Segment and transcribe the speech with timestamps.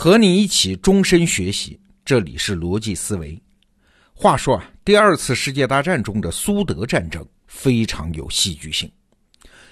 [0.00, 3.36] 和你一起终身学习，这里是逻辑思维。
[4.14, 8.88] 话说啊，第二次世界大战中的苏德战争非常有戏剧性。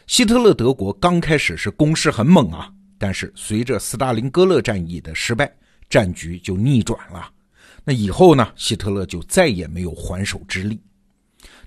[0.09, 2.69] 希特勒德国刚开始是攻势很猛啊，
[2.99, 5.49] 但是随着斯大林格勒战役的失败，
[5.89, 7.31] 战局就逆转了。
[7.85, 10.81] 那以后呢，希特勒就再也没有还手之力。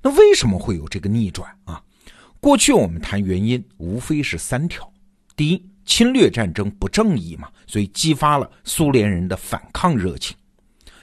[0.02, 1.82] 那为什么会有这个逆转啊？
[2.42, 4.92] 过去我们谈原因，无非是三条：
[5.38, 10.38] 第一，侵略战争不正义嘛，所以激发了苏联人的反抗热情。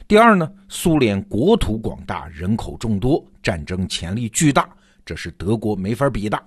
[0.06, 4.70] 第二呢，苏联国土广大，人口众多，战争潜力巨大，
[5.04, 6.40] 这是德国没法比的。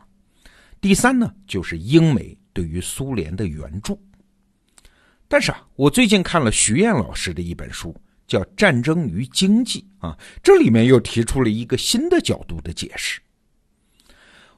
[0.79, 4.01] 第三呢，就是英美对于苏联的援助。
[5.27, 7.93] 但是啊，我最近看了徐燕老师的一本书，
[8.25, 13.19] 叫《战争与经济》啊，这里面又提出了一个新的角度的解释。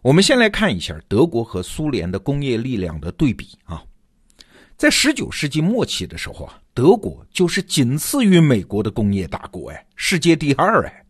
[0.01, 3.83] 我们先来看一下德国和苏联的工业力量的对比啊，
[4.75, 11.05] 在十九世纪末期的时候啊，德国就是仅次于美国的工业大国哎，世界第二哎，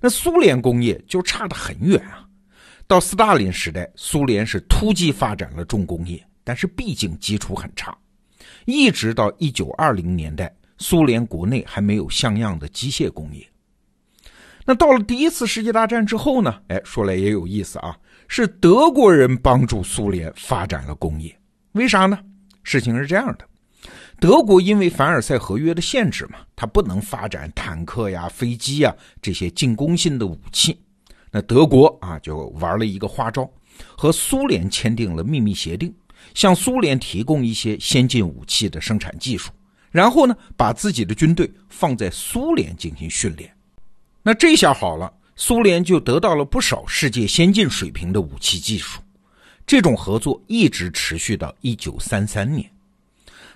[0.00, 2.26] 那苏联工业就差得很远啊。
[2.86, 7.94] 到斯大林时代，苏联是突击发展了重工业，但是毕竟基础很差，
[8.64, 13.46] 一直到一九二零年代，苏联国内还没有像样的机械工业。
[14.66, 16.62] 那到了第一次世界大战之后呢？
[16.68, 17.94] 哎，说来也有意思啊。
[18.36, 21.32] 是德国人帮助苏联发展了工业，
[21.70, 22.18] 为啥呢？
[22.64, 23.46] 事情是这样的，
[24.18, 30.76] 德国因为凡尔赛合约的限制嘛，它不能发展坦克呀、飞机呀这些进攻性的武器。
[31.30, 33.48] 那德国啊就玩了一个花招，
[33.96, 35.94] 和苏联签订了秘密协定，
[36.34, 39.52] 向苏联提供一些先进武器的生产技术，
[39.92, 43.48] 然后呢把自己的军队放在苏联进行训练。
[44.24, 45.12] 那这下好了。
[45.36, 49.00] 苏联就得到了不少世界先进水平的武器技术，
[49.66, 52.70] 这种合作一直持续到一九三三年。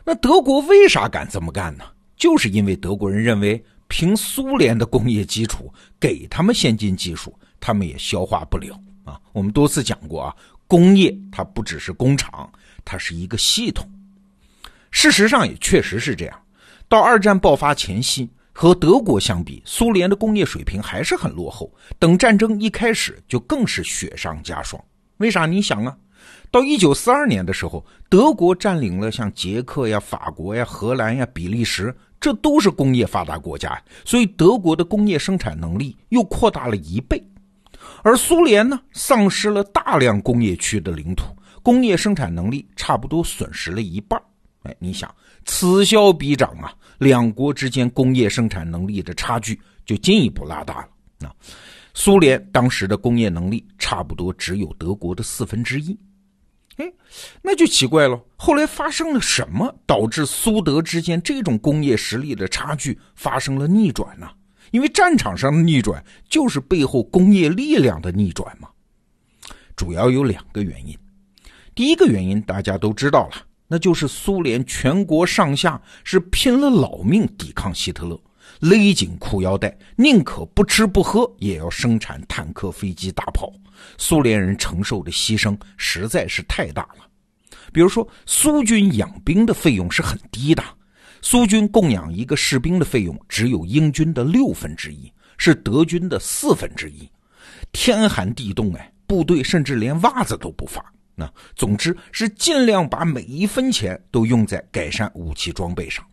[0.05, 1.85] 那德国为啥敢这么干呢？
[2.17, 9.21] 就是因为德国人认为，凭苏联的工业基础，给他们先进技术，他们也消化不了啊。
[9.33, 10.35] 我们多次讲过啊，
[10.67, 12.51] 工业它不只是工厂，
[12.85, 13.89] 它是一个系统。
[14.91, 16.43] 事实上也确实是这样，
[16.89, 18.29] 到二战爆发前夕。
[18.61, 21.73] 和德国相比，苏联的工业水平还是很落后。
[21.97, 24.85] 等战争一开始，就更是雪上加霜。
[25.19, 25.47] 为啥？
[25.47, 25.97] 你想啊，
[26.51, 37.25] 到一九四二年的时候，德国占领了像捷克呀、法国呀、荷兰呀、比利时，这都是工业发达国家，所以德国的工业生产能力又扩大了一倍。
[38.03, 41.27] 而苏联呢，丧失了大量工业区的领土，
[41.63, 44.21] 工业生产能力差不多损失了一半。
[44.69, 45.13] 哎，你想，
[45.47, 46.73] 此消彼长啊。
[46.99, 50.89] 两国之间工业生产能力的差距就进一步拉大了。
[51.19, 51.35] 那
[51.95, 55.99] 苏联当时的工业能力差不多只有德国的四分之一。
[56.77, 56.93] 哎，
[57.43, 58.21] 那就奇怪了。
[58.37, 64.29] 后来发生了什么，导致苏德之间这种工业实力的差距发生了逆转呢？
[64.71, 68.69] 因为战场上的逆转就是背后工业力量的逆转嘛。
[69.75, 70.97] 主要有两个原因。
[71.75, 73.45] 第一个原因大家都知道了。
[73.69, 78.19] 那就是苏联全国上下是拼了老命抵抗希特勒，
[78.61, 83.53] 勒紧裤腰带，宁可不吃不喝也要生产坦克、飞机、大炮。
[83.99, 87.07] 苏联人承受的牺牲实在是太大了。
[87.71, 90.65] 比如说，苏军养兵的费用是很低的，
[91.21, 97.09] 苏军供养一个士兵的费用只有英军的六分之一，是德军的四分之一。
[97.71, 100.83] 天寒地冻，哎，部队甚至连袜子都不发。
[101.19, 106.07] 那总之是尽量把每一分钱都用在改善武器装备上。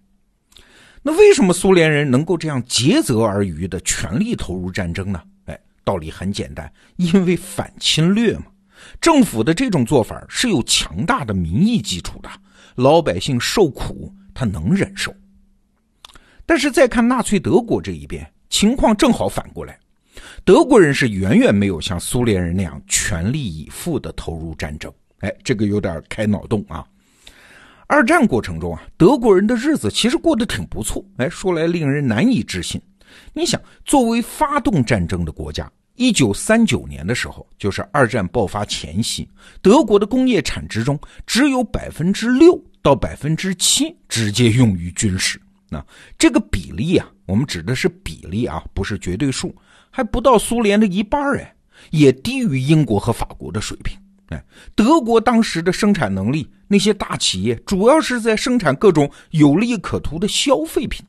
[1.03, 5.21] 那为什么苏联人能够这样竭泽而渔的全力投入战争呢？
[5.45, 8.45] 哎，道理很简单，因为反侵略嘛。
[8.99, 12.29] 政府的这种做法是有强大的民意基础的，
[12.73, 15.15] 老百姓受苦他能忍受。
[16.47, 19.77] 但是再看纳粹德国这一边，情况正好反过来。
[20.45, 26.85] 德国人是远远没有像苏联人那样全力以赴的投入战争，哎，这个有点开脑洞啊。
[27.87, 32.79] 二战过程中啊，德国人的日子其实过得挺不错，哎，说来令人难以置信。
[33.33, 39.27] 你想，作为发动战争的国家，一九三九年的时候，就是二战爆发前夕，
[39.63, 45.83] 德国的工业产值中只有百分之六到百分之七直接用于军事，那
[46.19, 49.51] 这个比例啊，我们指的是比例啊，不是绝对数。
[49.95, 51.55] 还不到苏联的一半哎，
[51.89, 53.97] 也低于英国和法国的水平
[54.27, 54.43] 哎。
[54.75, 61.05] 德国当时的生产能力，那些大企业主要是在生产各种有利可图的消费品。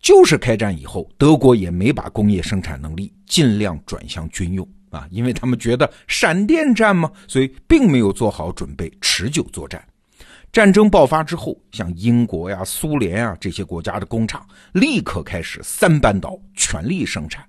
[0.00, 9.86] 就是开战以后，德国也没把工业生产能力尽量转向军用啊，因为他们觉得闪电战嘛，所以并没有做好准备持久作战。
[10.50, 14.42] 战争爆发之后，像英国呀、苏联啊这些国家的工厂
[14.72, 17.44] 立刻开始三班倒，全力生产。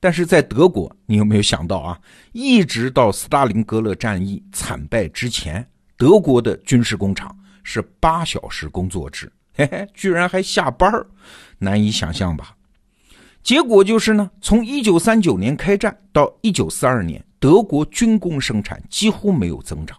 [0.00, 1.98] 但是在德国，你有没有想到啊？
[2.32, 5.66] 一直到斯大林格勒战役惨败之前，
[5.96, 11.06] 德国的军事工厂是八小时工作制，嘿嘿，居然还下班儿，
[11.58, 12.54] 难以想象吧？
[13.42, 19.98] 结果就是呢，从一九三九年开战到一九四二年，德国军工生产几乎没有增长。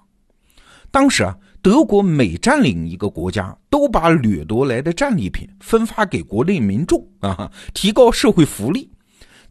[0.92, 1.38] 当时啊。
[1.62, 8.90] 德国每占领一个国家，都把掠夺来的战利品分发给国内民众啊，提高社会福利。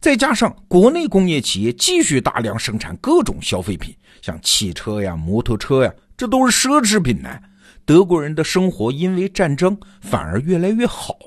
[0.01, 7.29] 再加上国内工业企业继续大量生产各种消费品，像汽车呀、摩托车呀，这都是奢侈品呢。
[7.85, 11.17] 德国人的生活因为战争反而越来越好。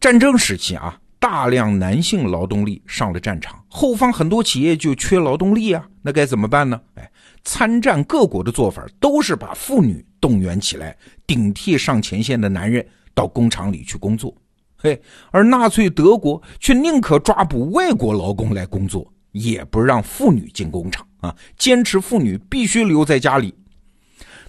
[0.00, 6.80] 战争时期啊，大量男性劳动力上了战场，后方很多企业就缺劳动力啊，那该怎么办呢？
[6.94, 7.10] 哎。
[7.42, 10.94] 参战各国的做法都是把妇女动员起来，
[11.26, 14.34] 顶替上前线的男人到工厂里去工作。
[14.82, 15.00] 嘿，
[15.30, 23.54] 而纳粹德国却宁可抓捕外国劳工来工作，也不让妇女进工厂啊，坚持妇女必须留在家里。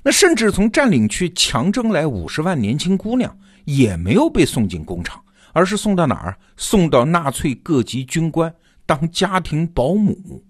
[0.04, 6.38] 那甚至从占领区强征来五十万年轻姑娘，也没有被送进工厂，而是送到哪儿？
[6.56, 8.54] 送到纳粹各级军官
[8.86, 10.42] 当家庭保姆。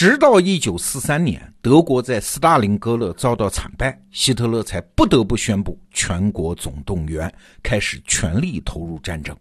[0.00, 7.28] 直到一九四三年，德国在斯大林格勒遭到惨败，希特勒才不得不宣布全国总动员，
[7.64, 9.36] 开始全力投入战争。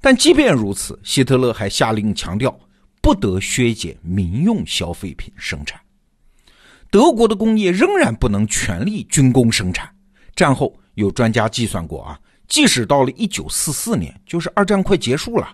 [0.00, 2.56] 但即便如此，希特勒还下令强调，
[3.02, 5.80] 不得削减民用消费品生产。
[6.88, 9.92] 德国的工业仍然不能全力军工生产。
[10.36, 12.16] 战后有专家计算过啊，
[12.46, 15.52] 即使到了一九四四年，就是二战快结束了。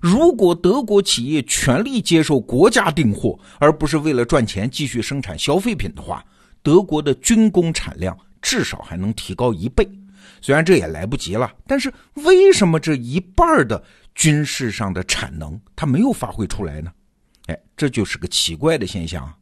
[0.00, 6.24] 如果德国企业全力接受国家订货，而不是为了赚钱继续生产消费品的话，
[6.62, 9.86] 德国的军工产量至少还能提高一倍。
[10.40, 13.82] 虽然这也来不及了，但是为什么这一半的
[14.14, 16.90] 军事上的产能它没有发挥出来呢？
[17.46, 19.36] 哎，这就是个奇怪的现象啊。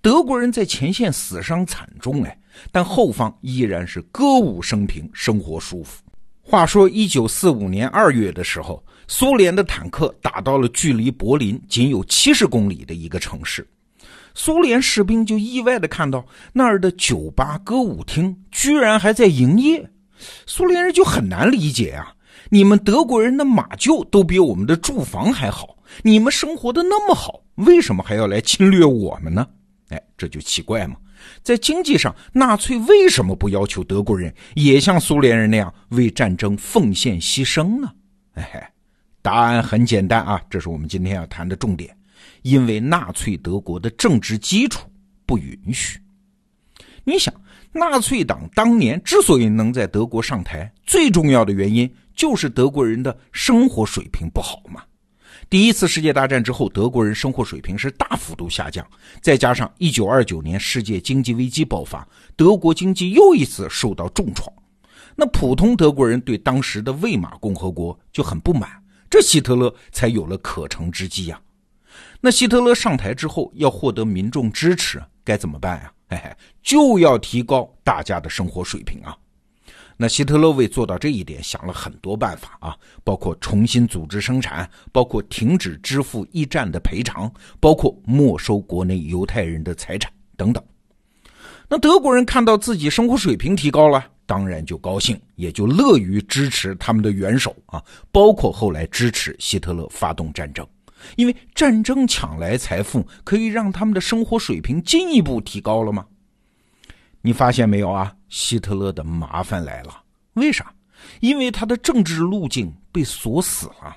[0.00, 2.38] 德国人在前线死伤惨重，哎，
[2.70, 6.02] 但后方依然是歌舞升平，生活舒服。
[6.40, 8.84] 话说，一九四五年二月的时候。
[9.06, 13.66] 苏联的坦克打到了距离柏林仅有七十公里的一个城市，
[14.34, 19.88] 苏联士兵就意外的看到那儿的酒吧、歌舞厅居然还在营业，
[20.46, 22.14] 苏联人就很难理解啊！
[22.50, 29.46] 你们德国人的马厩都比我们的住房还好，你们生活的那么好，为什么还要来侵略我们呢？
[29.90, 30.96] 哎，这就奇怪嘛！
[31.42, 37.90] 在经济上，纳粹为什么不要求德国人也像苏联人那样为战争奉献牺牲呢？
[38.34, 38.70] 哎。
[39.24, 41.96] 答案很简单啊，这是我们今天要谈的重点，
[42.42, 44.86] 因为纳粹德国的政治基础
[45.24, 45.98] 不允许。
[47.04, 47.32] 你想，
[47.72, 54.82] 纳粹党当年之所以能在德国上台，最重要的原因就是德国人的生活水平不好嘛。
[55.48, 58.86] 第一次世界大战之后，德国人生活水平是大幅度下降，
[59.22, 62.06] 再加上一九二九年世界经济危机爆发，
[62.36, 64.46] 德国经济又一次受到重创，
[65.16, 68.83] 那普通德国人对当时的魏玛共和国就很不满。
[69.14, 71.40] 这希特勒才有了可乘之机呀。
[72.20, 75.92] 那希特勒上台之后要获得民众支持，该怎么办呀？
[76.08, 79.16] 嘿嘿，就要提高大家的生活水平啊。
[79.96, 90.60] 那希特勒为做到这一点想了很多办法啊，包括重新组织生产，包括停止支付一战的赔偿，包括没收国内犹太人的财产等等。
[91.68, 94.06] 那德国人看到自己生活水平提高了。
[94.26, 100.66] 当然就高兴，也就乐于支持他们的元首啊，包括后来支持希特勒发动战争，
[101.16, 106.06] 因为战争抢来财富，可以让他们的生活水平进一步提高了吗？
[107.20, 108.14] 你发现没有啊？
[108.30, 110.02] 希特勒的麻烦来了，
[110.34, 110.72] 为啥？
[111.20, 113.94] 因为他的政治路径被锁死了。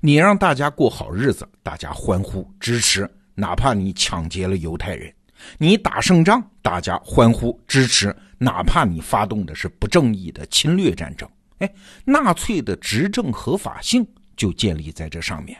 [0.00, 5.12] 你让大家过好日子，大家欢呼支持，哪怕你抢劫了犹太人。
[5.58, 11.28] 你打胜仗，大家欢呼支持，哪怕你发动的是不正义的侵略战争。
[11.58, 11.72] 哎，
[12.04, 15.56] 纳粹的执政合法性就建立在这上面。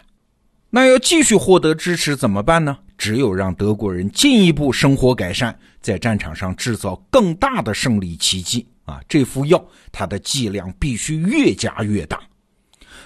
[0.71, 2.77] 那要继续获得支持怎么办呢？
[2.99, 9.01] 只有让德国人进一步生活改善，在战场上制造更大的胜利奇迹啊！
[9.09, 12.21] 这副药，它的剂量必须越加越大。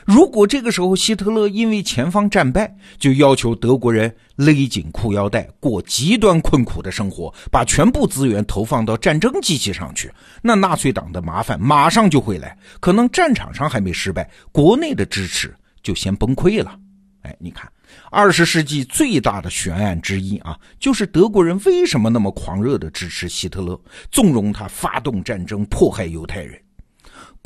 [0.08, 10.10] 如果这个时候希特勒因为前方战败，就要求德国人勒紧裤腰带过极端困苦的生活，把全部资源投放到战争机器上去，
[10.40, 12.56] 那纳粹党的麻烦马上就会来。
[12.80, 16.74] 可能战场上还没失败，国内的支持就先崩溃了。
[17.20, 17.70] 哎，你看，
[18.10, 23.78] 二十世纪最大的悬案之一啊，就是德国人为什么那么狂热的支持希特勒，
[24.10, 26.58] 纵容他发动战争迫害犹太人。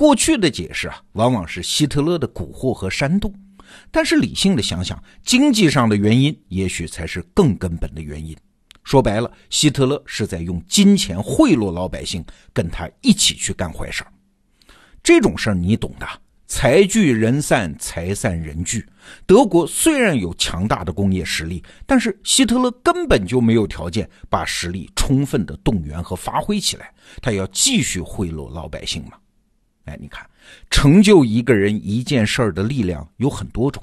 [0.02, 3.32] 过去的解释啊，往往是希特勒的蛊惑和煽动，
[3.88, 8.36] 但是理性的想想，经济上的原因也许才是更根本的原因。
[8.82, 14.02] 说白了，希特勒是在用金钱贿赂老百姓，跟他一起去干坏事。
[15.04, 16.08] 这种事儿你懂的。
[16.48, 18.84] 财聚人散，财散人聚。
[19.24, 26.92] 德国虽然有强大的工业实力，但是希特勒根本就没有条件把实力充分的动员和发挥起来。
[27.22, 29.12] 他要继续贿赂老百姓嘛？
[29.84, 30.28] 哎，你看，
[30.70, 33.82] 成就一个人一件事儿的力量有很多种，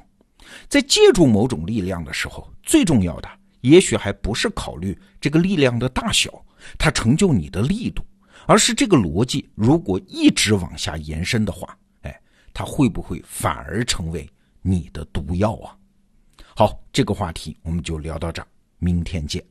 [0.68, 3.30] 在借助某种力量的时候，最重要的
[3.62, 6.32] 也许还不是考虑这个力量的大小，
[6.78, 8.02] 它成就你的力度，
[8.46, 11.78] 而是这个逻辑如果一直往下延伸的话。
[12.02, 12.22] 哎
[12.54, 14.28] 它会不会反而成为
[14.62, 15.76] 你的毒药啊？
[16.56, 18.48] 好，这个话题我们就聊到这儿，
[18.80, 19.44] 明天见。